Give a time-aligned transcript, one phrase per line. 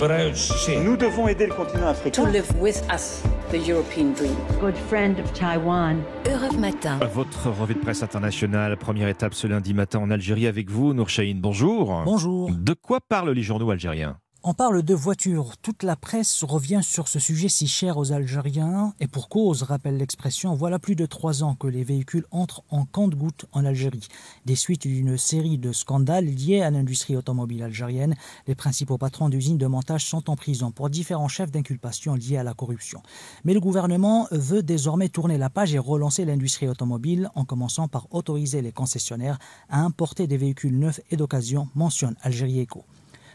[0.00, 2.24] Nous devons aider le continent africain.
[2.24, 4.34] To live with us, the European dream.
[4.58, 5.98] Good friend of Taiwan.
[6.24, 6.98] Europe Matin.
[7.12, 11.10] Votre revue de presse internationale, première étape ce lundi matin en Algérie avec vous, Nour
[11.10, 12.00] Chahine, bonjour.
[12.06, 12.50] Bonjour.
[12.50, 14.16] De quoi parlent les journaux algériens?
[14.42, 15.56] On parle de voitures.
[15.58, 19.98] Toute la presse revient sur ce sujet si cher aux Algériens et pour cause, rappelle
[19.98, 20.54] l'expression.
[20.54, 24.08] Voilà plus de trois ans que les véhicules entrent en compte-gouttes en Algérie.
[24.46, 28.14] Des suites d'une série de scandales liés à l'industrie automobile algérienne,
[28.46, 32.42] les principaux patrons d'usines de montage sont en prison pour différents chefs d'inculpation liés à
[32.42, 33.02] la corruption.
[33.44, 38.06] Mais le gouvernement veut désormais tourner la page et relancer l'industrie automobile en commençant par
[38.10, 39.38] autoriser les concessionnaires
[39.68, 42.84] à importer des véhicules neufs et d'occasion, mentionne Algérie Eco.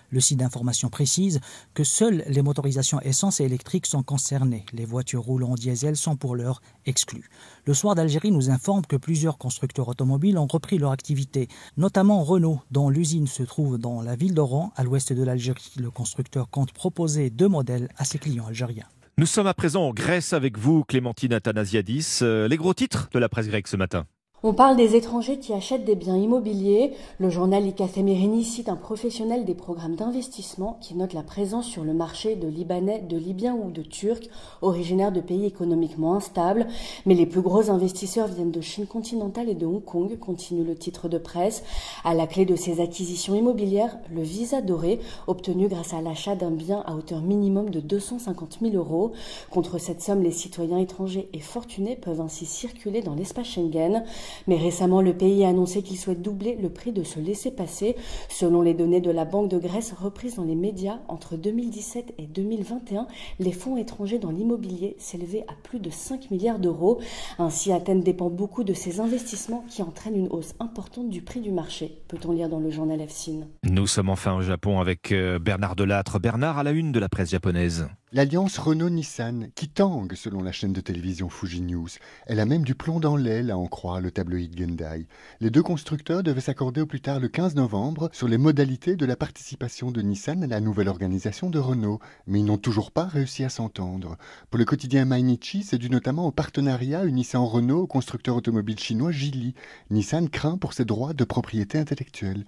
[0.09, 1.39] Le site d'information précise
[1.73, 4.65] que seules les motorisations essence et électriques sont concernées.
[4.73, 7.29] Les voitures roulant en diesel sont pour l'heure exclues.
[7.65, 11.47] Le soir d'Algérie nous informe que plusieurs constructeurs automobiles ont repris leur activité,
[11.77, 15.71] notamment Renault, dont l'usine se trouve dans la ville d'Oran, à l'ouest de l'Algérie.
[15.77, 18.87] Le constructeur compte proposer deux modèles à ses clients algériens.
[19.17, 22.19] Nous sommes à présent en Grèce avec vous, Clémentine Athanasiadis.
[22.21, 24.05] Euh, les gros titres de la presse grecque ce matin.
[24.47, 26.93] On parle des étrangers qui achètent des biens immobiliers.
[27.17, 31.95] Le journal Ika cite un professionnel des programmes d'investissement qui note la présence sur le
[31.95, 34.29] marché de Libanais, de Libyens ou de Turcs
[34.61, 36.67] originaires de pays économiquement instables.
[37.07, 40.75] Mais les plus gros investisseurs viennent de Chine continentale et de Hong Kong, continue le
[40.75, 41.63] titre de presse.
[42.03, 46.51] À la clé de ces acquisitions immobilières, le visa doré, obtenu grâce à l'achat d'un
[46.51, 49.11] bien à hauteur minimum de 250 000 euros.
[49.49, 54.03] Contre cette somme, les citoyens étrangers et fortunés peuvent ainsi circuler dans l'espace Schengen.
[54.47, 57.95] Mais récemment, le pays a annoncé qu'il souhaite doubler le prix de ce laisser-passer.
[58.29, 62.27] Selon les données de la Banque de Grèce reprises dans les médias, entre 2017 et
[62.27, 63.07] 2021,
[63.39, 66.99] les fonds étrangers dans l'immobilier s'élevaient à plus de 5 milliards d'euros.
[67.39, 71.51] Ainsi, Athènes dépend beaucoup de ces investissements qui entraînent une hausse importante du prix du
[71.51, 73.47] marché, peut-on lire dans le journal EFSIN.
[73.63, 76.19] Nous sommes enfin au Japon avec euh, Bernard Delattre.
[76.19, 77.87] Bernard à la une de la presse japonaise.
[78.11, 81.89] L'alliance Renault-Nissan, qui tangue selon la chaîne de télévision Fuji News.
[82.27, 85.07] Elle a même du plomb dans l'aile, à en croire le tabloïd Gendai.
[85.41, 89.07] Les deux constructeurs devaient s'accorder au plus tard le 15 novembre sur les modalités de
[89.07, 93.05] la participation de Nissan à la nouvelle organisation de Renault, mais ils n'ont toujours pas
[93.05, 94.17] réussi à s'entendre.
[94.51, 99.11] Pour le quotidien Mainichi, c'est dû notamment au partenariat unissant Renault au constructeur automobile chinois
[99.11, 99.55] Geely.
[99.89, 102.45] Nissan craint pour ses droits de propriété intellectuelle.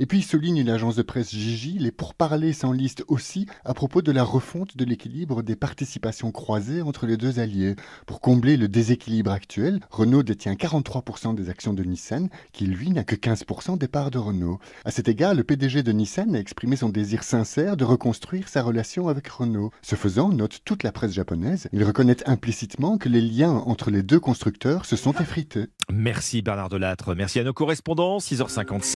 [0.00, 4.24] Et puis, souligne l'agence de presse Gigi, les pourparlers s'enlistent aussi à propos de la
[4.24, 7.76] refonte de l'équipe des participations croisées entre les deux alliés.
[8.06, 13.04] Pour combler le déséquilibre actuel, Renault détient 43% des actions de Nissan, qui lui n'a
[13.04, 14.58] que 15% des parts de Renault.
[14.84, 18.62] À cet égard, le PDG de Nissan a exprimé son désir sincère de reconstruire sa
[18.62, 19.70] relation avec Renault.
[19.82, 24.02] Ce faisant, note toute la presse japonaise, il reconnaît implicitement que les liens entre les
[24.02, 25.66] deux constructeurs se sont effrités.
[25.92, 28.82] Merci Bernard Delattre, merci à nos correspondants, 6h56.